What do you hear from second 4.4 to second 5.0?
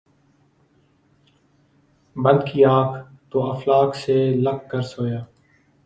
لگ کر